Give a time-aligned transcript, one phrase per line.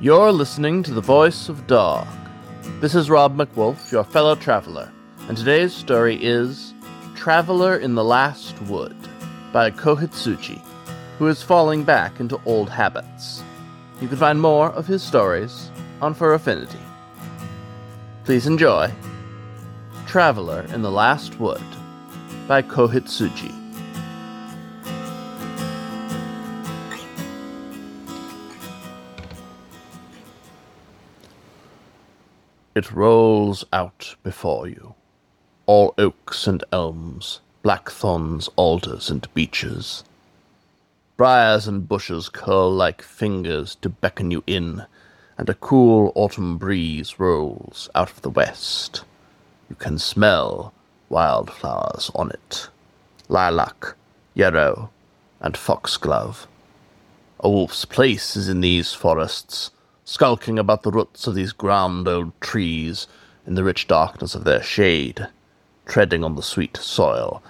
[0.00, 2.06] You're listening to the voice of Dog.
[2.80, 4.92] This is Rob MacWolf, your fellow traveler,
[5.26, 6.72] and today's story is
[7.16, 8.96] Traveler in the Last Wood
[9.52, 10.62] by Kohitsuji,
[11.18, 13.42] who is falling back into old habits.
[14.00, 15.68] You can find more of his stories
[16.00, 16.78] on Fur Affinity.
[18.22, 18.92] Please enjoy
[20.06, 21.60] Traveler in the Last Wood
[22.46, 23.67] by Kohitsuji.
[32.78, 34.94] It rolls out before you,
[35.66, 40.04] all oaks and elms, blackthorns, alders, and beeches.
[41.16, 44.86] Briars and bushes curl like fingers to beckon you in,
[45.36, 49.02] and a cool autumn breeze rolls out of the west.
[49.68, 50.72] You can smell
[51.08, 52.68] wildflowers on it
[53.28, 53.96] lilac,
[54.34, 54.90] yarrow,
[55.40, 56.46] and foxglove.
[57.40, 59.72] A wolf's place is in these forests,
[60.08, 63.06] skulking about the roots of these grand old trees
[63.46, 65.28] in the rich darkness of their shade,
[65.84, 67.42] treading on the sweet soil.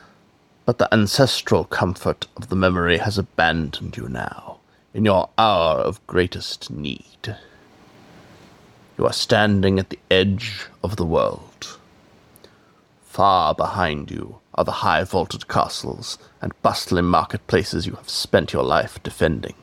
[0.67, 4.59] But the ancestral comfort of the memory has abandoned you now,
[4.92, 7.37] in your hour of greatest need.
[8.98, 11.78] You are standing at the edge of the world.
[13.05, 18.65] Far behind you are the high vaulted castles and bustling marketplaces you have spent your
[18.65, 19.55] life defending.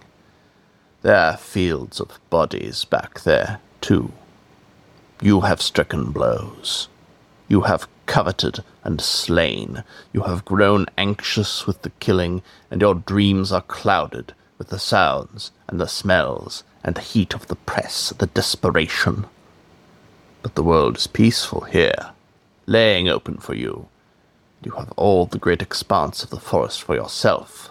[1.05, 4.11] There are fields of bodies back there, too.
[5.21, 6.87] You have stricken blows.
[7.47, 9.83] You have coveted and slain.
[10.13, 15.51] You have grown anxious with the killing, and your dreams are clouded with the sounds
[15.67, 19.27] and the smells and the heat of the press, the desperation.
[20.41, 22.13] But the world is peaceful here,
[22.65, 23.89] laying open for you.
[24.63, 27.69] You have all the great expanse of the forest for yourself.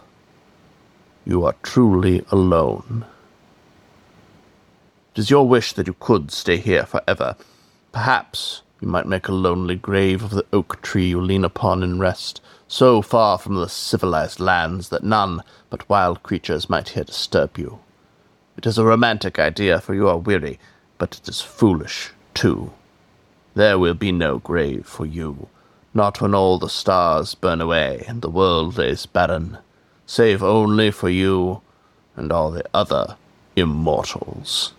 [1.26, 3.06] You are truly alone.
[5.14, 7.36] It is your wish that you could stay here forever.
[7.92, 12.00] Perhaps you might make a lonely grave of the oak tree you lean upon and
[12.00, 17.56] rest, so far from the civilized lands that none but wild creatures might here disturb
[17.56, 17.78] you.
[18.56, 20.58] It is a romantic idea, for you are weary,
[20.98, 22.72] but it is foolish, too.
[23.54, 25.48] There will be no grave for you,
[25.94, 29.58] not when all the stars burn away and the world lays barren,
[30.06, 31.62] save only for you
[32.16, 33.16] and all the other
[33.54, 34.73] immortals.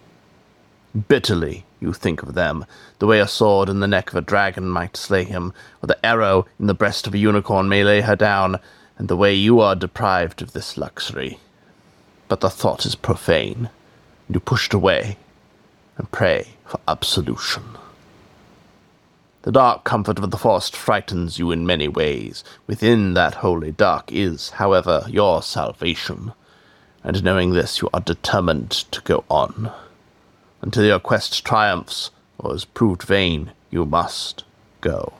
[1.07, 2.65] Bitterly you think of them,
[2.99, 6.05] the way a sword in the neck of a dragon might slay him, or the
[6.05, 8.59] arrow in the breast of a unicorn may lay her down,
[8.97, 11.37] and the way you are deprived of this luxury.
[12.29, 13.69] But the thought is profane,
[14.27, 15.17] and you push it away,
[15.97, 17.63] and pray for absolution.
[19.41, 22.43] The dark comfort of the forest frightens you in many ways.
[22.67, 26.31] Within that holy dark is, however, your salvation,
[27.03, 29.71] and knowing this, you are determined to go on.
[30.65, 32.09] Until your quest triumphs
[32.39, 34.43] or is proved vain, you must
[34.81, 35.13] go.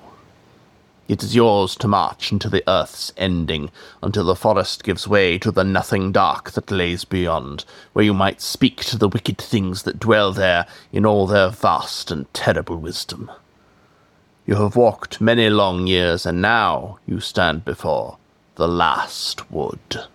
[1.07, 3.69] It is yours to march until the earth's ending,
[4.01, 7.63] until the forest gives way to the nothing dark that lays beyond,
[7.93, 12.09] where you might speak to the wicked things that dwell there in all their vast
[12.09, 13.29] and terrible wisdom.
[14.47, 18.17] You have walked many long years, and now you stand before
[18.55, 20.05] the last wood.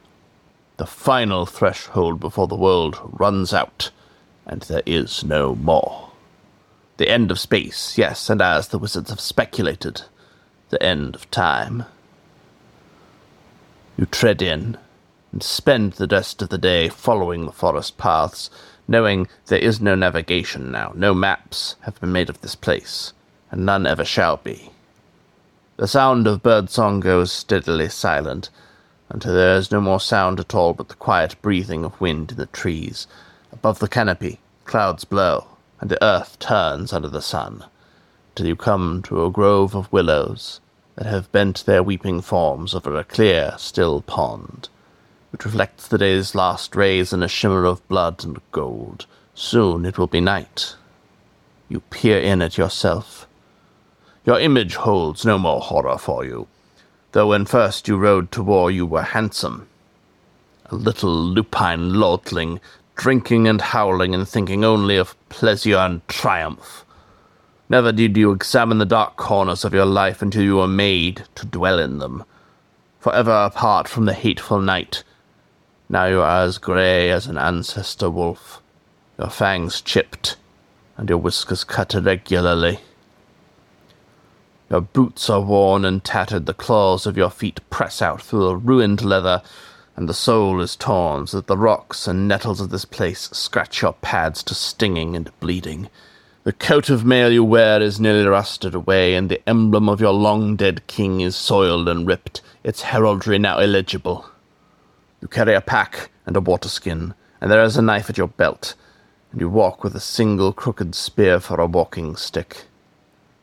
[0.76, 3.92] The final threshold before the world runs out
[4.50, 6.10] and there is no more.
[6.96, 10.02] The end of space, yes, and as the wizards have speculated,
[10.70, 11.84] the end of time.
[13.96, 14.76] You tread in
[15.30, 18.50] and spend the rest of the day following the forest paths,
[18.88, 23.12] knowing there is no navigation now, no maps have been made of this place,
[23.52, 24.70] and none ever shall be.
[25.76, 28.50] The sound of birdsong goes steadily silent,
[29.08, 32.36] until there is no more sound at all but the quiet breathing of wind in
[32.36, 33.06] the trees
[33.60, 35.46] Above the canopy, clouds blow,
[35.82, 37.62] and the earth turns under the sun,
[38.34, 40.60] till you come to a grove of willows
[40.94, 44.70] that have bent their weeping forms over a clear, still pond,
[45.30, 49.04] which reflects the day's last rays in a shimmer of blood and gold.
[49.34, 50.74] Soon it will be night.
[51.68, 53.26] You peer in at yourself.
[54.24, 56.48] Your image holds no more horror for you,
[57.12, 59.68] though when first you rode to war you were handsome.
[60.72, 62.58] A little lupine lordling
[63.00, 66.84] drinking and howling and thinking only of pleasure and triumph.
[67.70, 71.46] Never did you examine the dark corners of your life until you were made to
[71.46, 72.24] dwell in them,
[72.98, 75.02] forever apart from the hateful night.
[75.88, 78.60] Now you are as grey as an ancestor wolf,
[79.18, 80.36] your fangs chipped,
[80.98, 82.80] and your whiskers cut irregularly.
[84.68, 88.56] Your boots are worn and tattered, the claws of your feet press out through the
[88.56, 89.40] ruined leather,
[90.00, 93.82] and the soul is torn so that the rocks and nettles of this place scratch
[93.82, 95.90] your pads to stinging and bleeding.
[96.44, 100.14] The coat of mail you wear is nearly rusted away, and the emblem of your
[100.14, 104.24] long dead king is soiled and ripped, its heraldry now illegible.
[105.20, 108.28] You carry a pack and a water skin, and there is a knife at your
[108.28, 108.74] belt,
[109.32, 112.64] and you walk with a single crooked spear for a walking stick.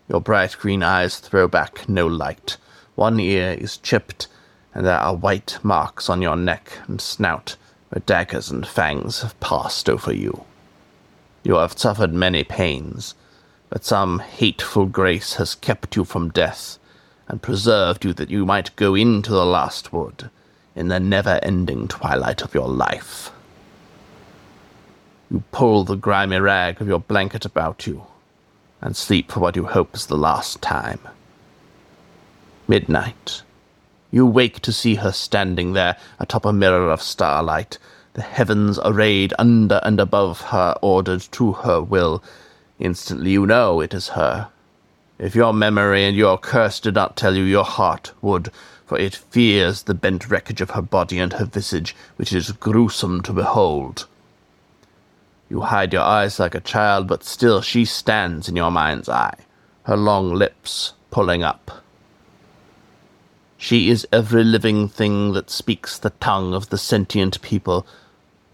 [0.09, 2.57] Your bright green eyes throw back no light.
[2.95, 4.27] One ear is chipped,
[4.77, 7.57] and there are white marks on your neck and snout
[7.89, 10.43] where daggers and fangs have passed over you.
[11.43, 13.15] You have suffered many pains,
[13.71, 16.77] but some hateful grace has kept you from death,
[17.27, 20.29] and preserved you that you might go into the last wood
[20.75, 23.31] in the never ending twilight of your life.
[25.31, 28.05] You pull the grimy rag of your blanket about you,
[28.79, 30.99] and sleep for what you hope is the last time.
[32.67, 33.41] Midnight.
[34.09, 37.77] You wake to see her standing there atop a mirror of starlight,
[38.13, 42.23] the heavens arrayed under and above her, ordered to her will.
[42.79, 44.49] Instantly you know it is her.
[45.19, 48.51] If your memory and your curse did not tell you, your heart would,
[48.85, 53.21] for it fears the bent wreckage of her body and her visage, which is gruesome
[53.23, 54.07] to behold.
[55.49, 59.37] You hide your eyes like a child, but still she stands in your mind's eye,
[59.83, 61.83] her long lips pulling up.
[63.59, 67.87] She is every living thing that speaks the tongue of the sentient people.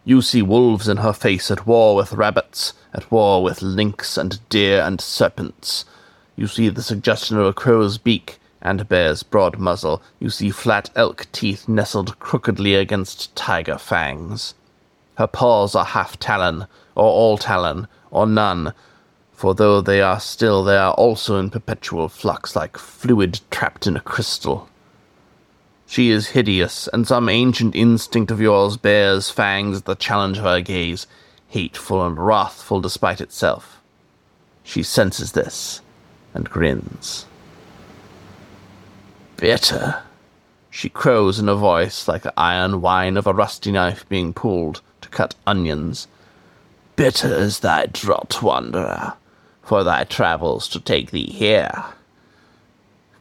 [0.05, 4.39] You see wolves in her face at war with rabbits, at war with lynx and
[4.47, 5.83] deer and serpents.
[6.37, 10.01] You see the suggestion of a crow's beak and a bear's broad muzzle.
[10.19, 14.55] You see flat elk teeth nestled crookedly against tiger fangs.
[15.17, 16.61] Her paws are half talon,
[16.95, 18.73] or all talon, or none,
[19.33, 23.97] for though they are still, they are also in perpetual flux, like fluid trapped in
[23.97, 24.69] a crystal.
[25.93, 30.43] She is hideous, and some ancient instinct of yours bears fangs at the challenge of
[30.43, 31.05] her gaze,
[31.49, 33.79] hateful and wrathful despite itself.
[34.63, 35.81] She senses this,
[36.33, 37.27] and grins.
[39.37, 40.01] Bitter,
[40.71, 44.81] she crows in a voice like the iron whine of a rusty knife being pulled
[45.01, 46.07] to cut onions.
[46.95, 49.13] Bitter is thy draught, wanderer,
[49.61, 51.85] for thy travels to take thee here.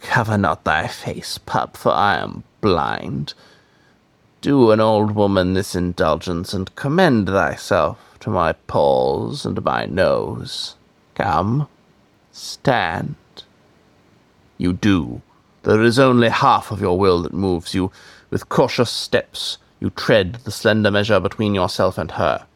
[0.01, 3.35] Cover not thy face, pup, for I am blind.
[4.41, 10.76] Do an old woman this indulgence, and commend thyself to my paws and my nose.
[11.14, 11.69] Come,
[12.31, 13.17] stand.
[14.56, 15.20] You do.
[15.64, 17.93] There is only half of your will that moves you.
[18.31, 22.47] With cautious steps, you tread the slender measure between yourself and her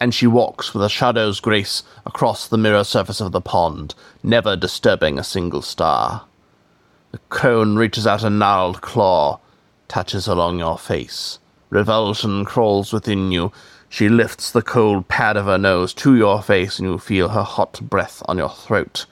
[0.00, 4.56] and she walks with a shadow's grace across the mirror surface of the pond, never
[4.56, 6.24] disturbing a single star.
[7.10, 9.40] The crone reaches out a gnarled claw,
[9.88, 11.38] touches along your face.
[11.70, 13.52] Revulsion crawls within you.
[13.88, 17.42] She lifts the cold pad of her nose to your face, and you feel her
[17.42, 19.06] hot breath on your throat.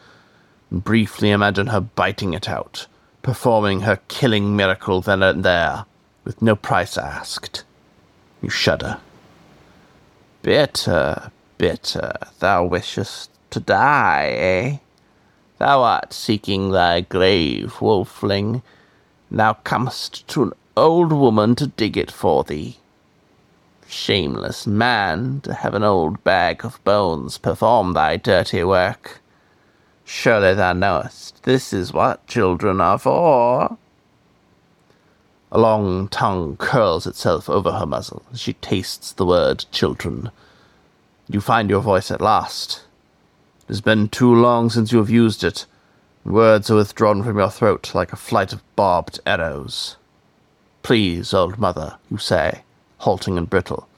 [0.70, 2.87] Briefly imagine her biting it out,
[3.22, 5.87] performing her killing miracle then and there,
[6.25, 7.64] with no price asked.
[8.42, 8.99] You shudder.
[10.42, 14.78] Bitter, bitter, thou wishest to die, eh?
[15.58, 18.62] Thou art seeking thy grave, wolfling.
[19.31, 22.78] Thou comest to an old woman to dig it for thee.
[23.88, 29.21] Shameless man, to have an old bag of bones perform thy dirty work.
[30.04, 33.78] Surely thou knowest this is what children are for.
[35.50, 40.30] A long tongue curls itself over her muzzle as she tastes the word children.
[41.28, 42.83] You find your voice at last.
[43.66, 45.66] It has been too long since you have used it.
[46.25, 49.96] Words are withdrawn from your throat like a flight of barbed arrows.
[50.85, 52.62] Please, old mother, you say,
[52.99, 53.88] halting and brittle.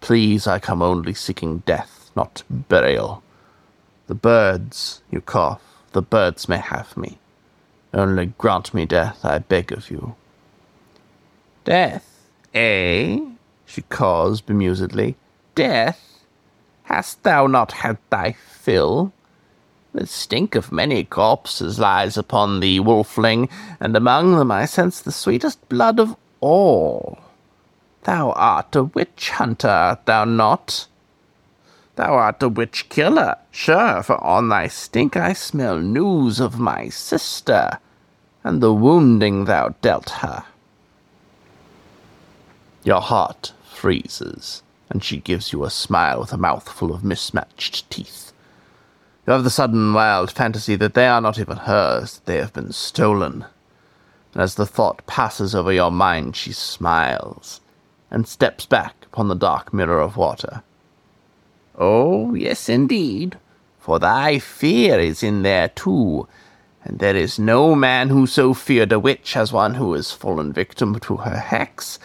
[0.00, 3.22] Please, I come only seeking death, not burial.
[4.06, 7.18] The birds, you cough, the birds may have me.
[7.92, 10.14] Only grant me death, I beg of you.
[11.64, 13.20] Death, eh?
[13.66, 15.16] she caws bemusedly.
[15.54, 16.24] Death?
[16.84, 19.12] Hast thou not had thy fill?
[19.94, 23.48] The stink of many corpses lies upon thee, wolfling,
[23.80, 27.18] and among them I sense the sweetest blood of all.
[28.04, 30.86] Thou art a witch hunter, art thou not?
[31.96, 36.90] Thou art a witch killer, sure, for on thy stink I smell news of my
[36.90, 37.78] sister,
[38.44, 40.44] and the wounding thou dealt her.
[42.84, 48.27] Your heart freezes, and she gives you a smile with a mouthful of mismatched teeth.
[49.28, 52.54] You have the sudden wild fantasy that they are not even hers, that they have
[52.54, 53.44] been stolen.
[54.32, 57.60] And as the thought passes over your mind, she smiles.
[58.10, 60.62] and steps back upon the dark mirror of water.
[61.76, 63.36] Oh, yes, indeed,
[63.78, 66.26] for thy fear is in there too,
[66.82, 70.54] and there is no man who so feared a witch as one who has fallen
[70.54, 71.98] victim to her hex.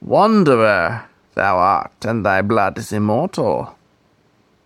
[0.00, 1.04] Wanderer,
[1.34, 3.76] thou art, and thy blood is immortal.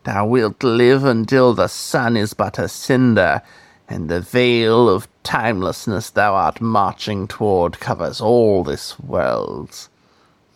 [0.09, 3.43] Thou wilt live until the sun is but a cinder,
[3.91, 9.87] and the veil of timelessness thou art marching toward covers all this world.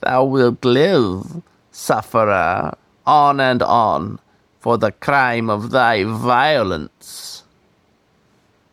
[0.00, 2.72] Thou wilt live, sufferer,
[3.06, 4.20] on and on,
[4.58, 7.42] for the crime of thy violence.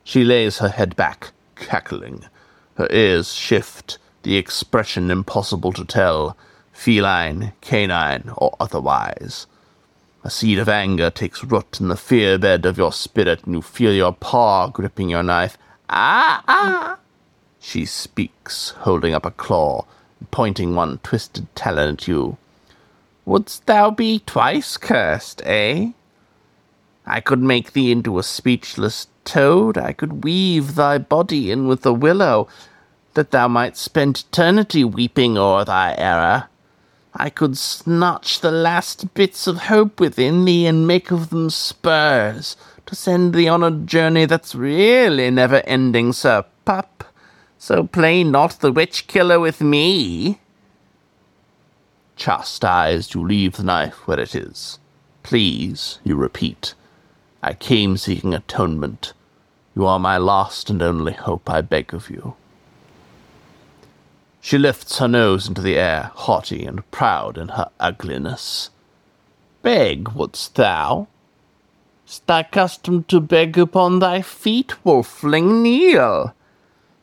[0.05, 2.23] She lays her head back, cackling.
[2.75, 6.37] Her ears shift, the expression impossible to tell,
[6.71, 9.45] feline, canine, or otherwise.
[10.21, 13.61] A seed of anger takes root in the fear bed of your spirit, and you
[13.61, 15.57] feel your paw gripping your knife.
[15.89, 16.97] Ah, ah!
[17.59, 19.85] She speaks, holding up a claw,
[20.19, 22.37] and pointing one twisted talon at you.
[23.25, 25.91] Wouldst thou be twice cursed, eh?
[27.05, 29.77] I could make thee into a speechless toad.
[29.77, 32.47] I could weave thy body in with the willow,
[33.13, 36.49] that thou might spend eternity weeping o'er thy error.
[37.13, 42.55] I could snatch the last bits of hope within thee and make of them spurs
[42.85, 47.03] to send thee on a journey that's really never ending, Sir Pup.
[47.57, 50.39] So play not the witch killer with me.
[52.15, 54.79] Chastised, you leave the knife where it is.
[55.23, 56.73] Please, you repeat.
[57.41, 59.13] I came seeking atonement.
[59.75, 62.35] You are my last and only hope, I beg of you.
[64.41, 68.69] She lifts her nose into the air, haughty and proud in her ugliness.
[69.61, 71.07] Beg, wouldst thou?
[72.25, 75.61] Thy custom to beg upon thy feet, wolfling?
[75.61, 76.33] Kneel!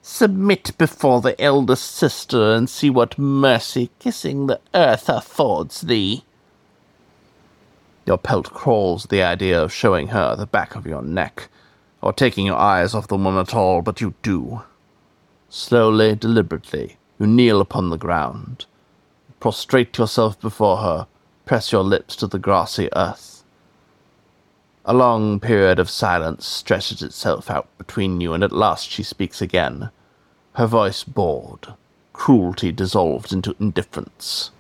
[0.03, 6.25] Submit before the eldest sister, and see what mercy kissing the earth affords thee.
[8.07, 11.49] Your pelt crawls at the idea of showing her the back of your neck,
[12.01, 14.63] or taking your eyes off the woman at all, but you do.
[15.49, 18.67] Slowly, deliberately, you kneel upon the ground.
[19.41, 21.07] Prostrate yourself before her,
[21.45, 23.45] press your lips to the grassy earth.
[24.85, 29.43] A long period of silence stretches itself out between you, and at last she speaks
[29.43, 29.91] again,
[30.55, 31.75] her voice bored,
[32.13, 34.51] cruelty dissolved into indifference.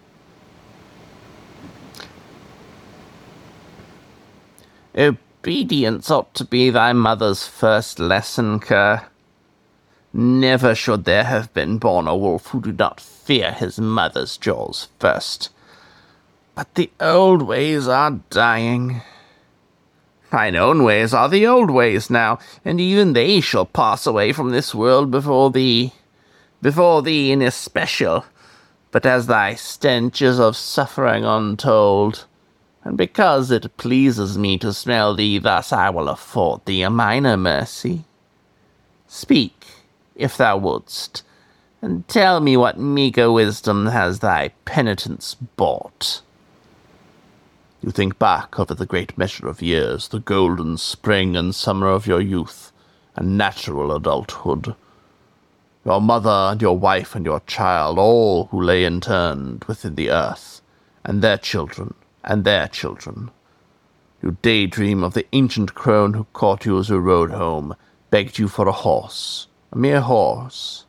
[4.98, 9.06] Obedience ought to be thy mother's first lesson, cur.
[10.18, 14.88] Never should there have been born a wolf who did not fear his mother's jaws
[14.98, 15.50] first.
[16.54, 19.02] But the old ways are dying.
[20.30, 24.52] Thine own ways are the old ways now, and even they shall pass away from
[24.52, 25.92] this world before thee.
[26.62, 28.24] Before thee in especial.
[28.92, 32.24] But as thy stench is of suffering untold,
[32.84, 37.36] and because it pleases me to smell thee thus, I will afford thee a minor
[37.36, 38.06] mercy.
[39.06, 39.66] Speak,
[40.16, 41.22] if thou wouldst,
[41.80, 46.22] and tell me what meagre wisdom has thy penitence bought.
[47.82, 52.06] You think back over the great measure of years, the golden spring and summer of
[52.06, 52.72] your youth,
[53.14, 54.74] and natural adulthood.
[55.84, 60.60] Your mother and your wife and your child, all who lay interned within the earth,
[61.04, 61.94] and their children,
[62.24, 63.30] and their children.
[64.20, 67.76] You daydream of the ancient crone who caught you as you rode home,
[68.10, 69.46] begged you for a horse,
[69.76, 70.86] a mere horse.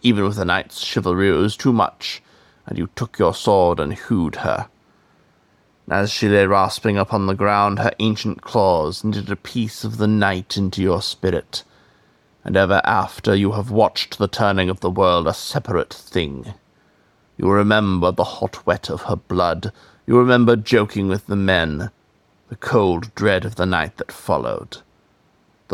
[0.00, 2.22] Even with a knight's chivalry it was too much,
[2.64, 4.68] and you took your sword and hewed her.
[5.90, 10.06] As she lay rasping upon the ground, her ancient claws knitted a piece of the
[10.06, 11.64] night into your spirit,
[12.44, 16.54] and ever after you have watched the turning of the world a separate thing.
[17.36, 19.72] You remember the hot wet of her blood,
[20.06, 21.90] you remember joking with the men,
[22.48, 24.82] the cold dread of the night that followed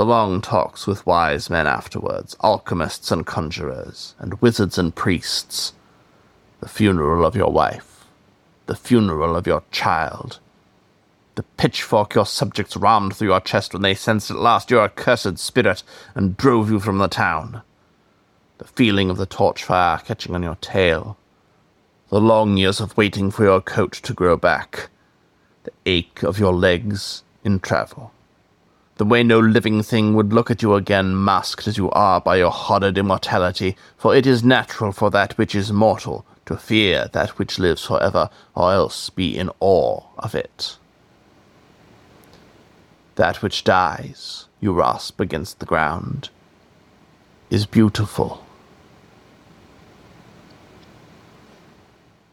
[0.01, 5.75] the long talks with wise men afterwards, alchemists and conjurers, and wizards and priests,
[6.61, 8.07] the funeral of your wife,
[8.65, 10.39] the funeral of your child,
[11.35, 15.37] the pitchfork your subjects rammed through your chest when they sensed at last your accursed
[15.37, 15.83] spirit
[16.15, 17.61] and drove you from the town,
[18.57, 21.19] the feeling of the torch fire catching on your tail,
[22.09, 24.89] the long years of waiting for your coat to grow back,
[25.65, 28.15] the ache of your legs in travel
[29.01, 32.37] the way no living thing would look at you again, masked as you are by
[32.37, 37.31] your horrid immortality, for it is natural for that which is mortal to fear that
[37.39, 40.77] which lives forever, or else be in awe of it.
[43.15, 46.29] That which dies, you rasp against the ground,
[47.49, 48.45] is beautiful.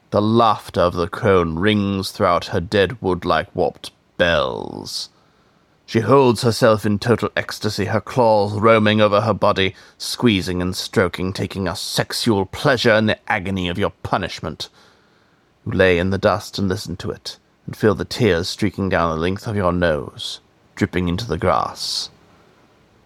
[0.09, 5.07] The laughter of the crone rings throughout her dead wood like warped bells.
[5.87, 11.31] She holds herself in total ecstasy, her claws roaming over her body, squeezing and stroking,
[11.31, 14.67] taking a sexual pleasure in the agony of your punishment.
[15.65, 19.11] You lay in the dust and listen to it, and feel the tears streaking down
[19.11, 20.41] the length of your nose,
[20.75, 22.09] dripping into the grass.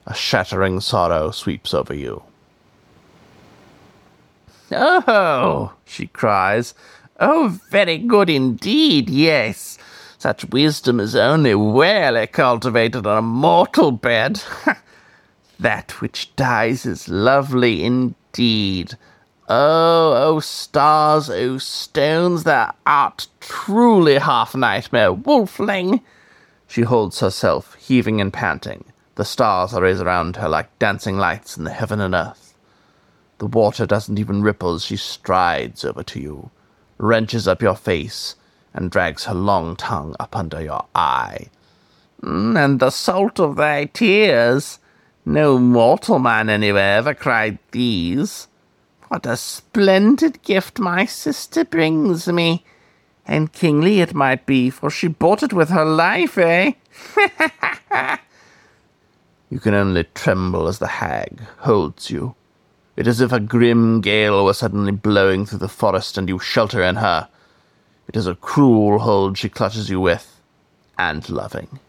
[0.07, 2.23] A shattering sorrow sweeps over you.
[4.71, 6.73] Oh, she cries.
[7.19, 9.77] Oh, very good indeed, yes.
[10.21, 14.39] Such wisdom is only rarely cultivated on a mortal bed.
[15.59, 18.99] that which dies is lovely indeed.
[19.49, 26.01] Oh, oh stars, oh stones, thou art truly half nightmare, wolfling.
[26.67, 28.83] She holds herself, heaving and panting.
[29.15, 32.53] The stars are raised around her like dancing lights in the heaven and earth.
[33.39, 36.51] The water doesn't even ripple as she strides over to you,
[36.99, 38.35] wrenches up your face,
[38.73, 41.47] and drags her long tongue up under your eye.
[42.21, 44.79] Mm, and the salt of thy tears!
[45.25, 48.47] No mortal man anywhere ever cried these.
[49.07, 52.63] What a splendid gift my sister brings me!
[53.25, 56.73] And kingly it might be, for she bought it with her life, eh?
[59.49, 62.35] you can only tremble as the hag holds you
[63.01, 66.37] it is as if a grim gale were suddenly blowing through the forest and you
[66.37, 67.29] shelter in her.
[68.11, 70.41] It is a cruel hold she clutches you with,
[70.97, 71.79] and loving.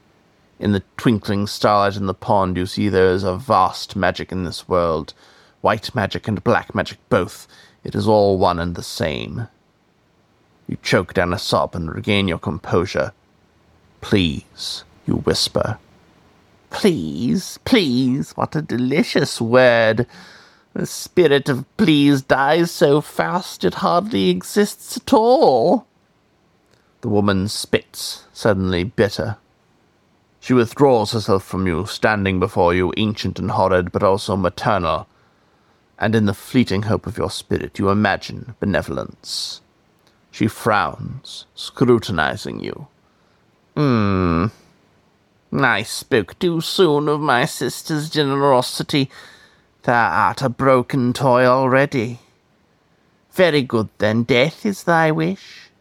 [0.61, 4.45] In the twinkling starlight in the pond, you see there is a vast magic in
[4.45, 5.15] this world.
[5.63, 7.49] White magic and black magic both.
[7.83, 9.49] It is all one and the same.
[10.69, 13.13] You choke down a sob and regain your composure.
[14.01, 15.81] Please, you whisper.
[16.71, 20.07] Please, please, what a delicious word.
[20.73, 25.89] The spirit of please dies so fast it hardly exists at all.
[27.03, 29.37] The woman spits, suddenly bitter.
[30.39, 35.09] She withdraws herself from you, standing before you, ancient and horrid, but also maternal,
[35.99, 39.61] and in the fleeting hope of your spirit you imagine benevolence.
[40.31, 42.87] She frowns, scrutinizing you.
[43.77, 44.47] Hmm.
[45.53, 49.11] I spoke too soon of my sister's generosity.
[49.83, 52.21] Thou art a broken toy already.
[53.33, 55.72] Very good, then, death is thy wish.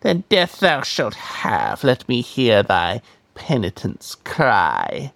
[0.00, 1.84] Then death thou shalt have.
[1.84, 3.02] Let me hear thy
[3.34, 5.12] penitence cry.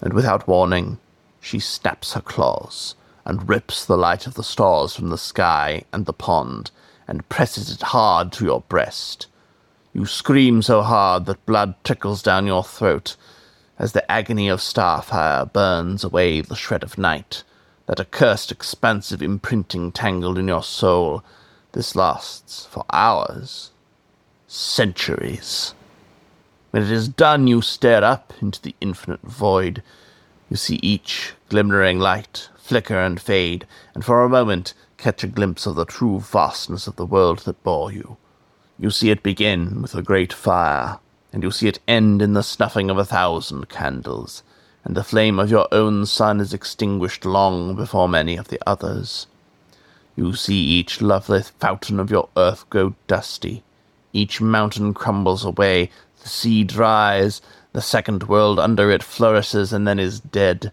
[0.00, 0.98] And without warning,
[1.40, 6.06] she snaps her claws and rips the light of the stars from the sky and
[6.06, 6.70] the pond
[7.06, 9.26] and presses it hard to your breast.
[9.92, 13.16] You scream so hard that blood trickles down your throat
[13.78, 17.42] as the agony of starfire burns away the shred of night,
[17.86, 21.24] that accursed expansive imprinting tangled in your soul.
[21.72, 23.70] This lasts for hours,
[24.46, 25.74] centuries.
[26.70, 29.82] When it is done, you stare up into the infinite void.
[30.48, 35.66] You see each glimmering light flicker and fade, and for a moment catch a glimpse
[35.66, 38.16] of the true vastness of the world that bore you.
[38.78, 41.00] You see it begin with a great fire,
[41.32, 44.44] and you see it end in the snuffing of a thousand candles,
[44.84, 49.26] and the flame of your own sun is extinguished long before many of the others.
[50.20, 53.62] You see each lovely fountain of your earth grow dusty,
[54.12, 55.90] each mountain crumbles away,
[56.22, 57.40] the sea dries,
[57.72, 60.72] the second world under it flourishes and then is dead.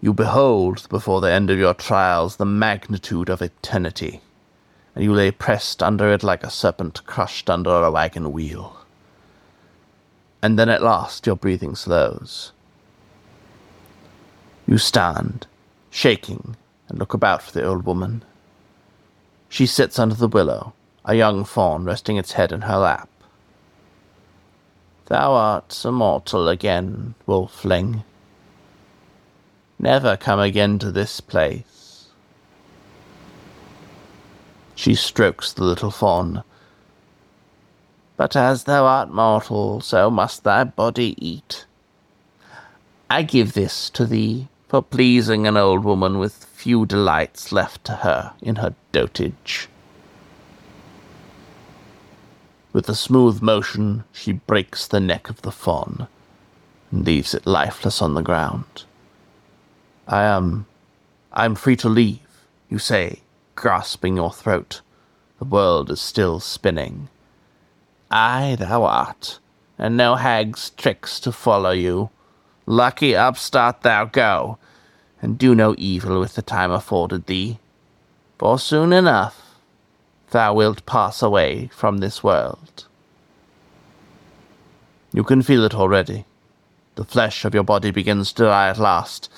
[0.00, 4.20] You behold, before the end of your trials, the magnitude of eternity,
[4.94, 8.78] and you lay pressed under it like a serpent crushed under a wagon wheel
[10.40, 12.52] and then at last your breathing slows.
[14.68, 15.48] You stand,
[15.90, 16.56] shaking,
[16.88, 18.22] and look about for the old woman.
[19.48, 23.08] She sits under the willow, a young fawn resting its head in her lap.
[25.06, 28.04] Thou art immortal again, wolfling.
[29.78, 32.08] Never come again to this place.
[34.74, 36.44] She strokes the little fawn,
[38.16, 41.64] but as thou art mortal, so must thy body eat.
[43.08, 47.92] I give this to thee for pleasing an old woman with few delights left to
[47.92, 49.68] her in her dotage.
[52.74, 56.08] With a smooth motion, she breaks the neck of the fawn
[56.90, 58.84] and leaves it lifeless on the ground.
[60.06, 60.66] I am.
[61.32, 63.22] I am free to leave, you say,
[63.54, 64.82] grasping your throat.
[65.38, 67.08] The world is still spinning.
[68.10, 69.38] Ay, thou art,
[69.78, 72.10] and no hag's tricks to follow you.
[72.66, 74.58] Lucky upstart thou go,
[75.20, 77.58] and do no evil with the time afforded thee.
[78.38, 79.42] For soon enough
[80.30, 82.86] thou wilt pass away from this world.
[85.12, 86.24] You can feel it already.
[86.94, 89.30] The flesh of your body begins to die at last,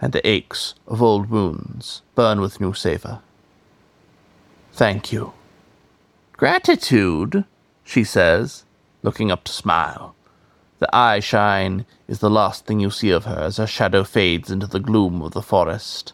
[0.00, 3.20] and the aches of old wounds burn with new savour.
[4.72, 5.32] Thank you.
[6.32, 7.44] Gratitude,
[7.84, 8.64] she says,
[9.02, 10.15] looking up to smile.
[10.78, 14.50] The eye shine is the last thing you see of her as her shadow fades
[14.50, 16.12] into the gloom of the forest.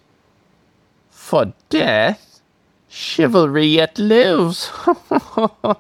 [1.11, 2.41] For death,
[2.89, 4.71] chivalry yet lives,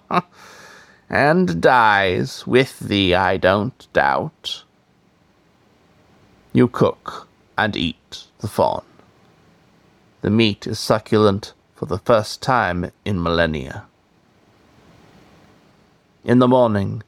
[1.10, 4.64] and dies with thee, I don't doubt.
[6.52, 8.84] You cook and eat the fawn.
[10.22, 13.84] The meat is succulent for the first time in millennia.
[16.24, 17.02] In the morning,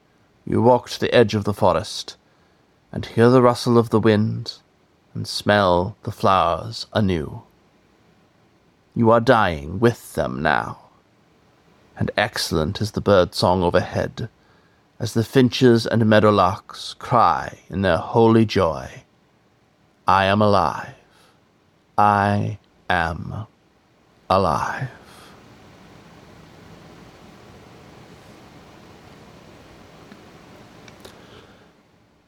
[0.47, 2.17] you walk to the edge of the forest,
[2.93, 4.55] and hear the rustle of the wind,
[5.15, 7.43] and smell the flowers anew.
[8.95, 10.79] You are dying with them now,
[11.97, 14.29] and excellent is the bird song overhead,
[14.99, 19.03] as the finches and meadowlarks cry in their holy joy,
[20.07, 20.95] I am alive.
[21.97, 23.47] I am
[24.29, 24.89] alive.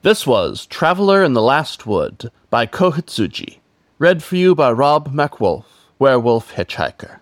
[0.07, 3.59] This was Traveler in the Last Wood by Kohitsuji,
[3.99, 5.65] read for you by Rob MacWolf,
[5.99, 7.19] Werewolf Hitchhiker.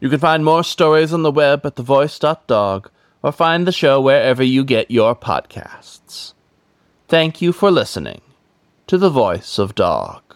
[0.00, 2.88] You can find more stories on the web at thevoice.dog
[3.22, 6.32] or find the show wherever you get your podcasts.
[7.06, 8.22] Thank you for listening
[8.86, 10.31] to The Voice of Dog.